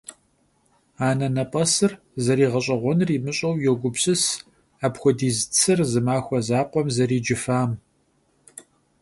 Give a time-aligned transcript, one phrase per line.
[1.07, 1.91] Anenep'esır
[2.25, 4.23] zeriğeş'eğuenur yimış'eu yogupsıs
[4.85, 7.71] apxuediz tsır zı maxue zakhuem zericıfam.